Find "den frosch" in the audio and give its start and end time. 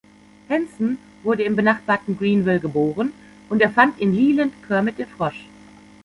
4.97-5.45